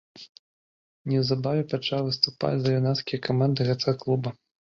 Неўзабаве 1.11 1.63
пачаў 1.75 2.01
выступаць 2.09 2.53
за 2.61 2.69
юнацкія 2.79 3.19
каманды 3.29 3.61
гэтага 3.71 3.93
клуба. 4.05 4.29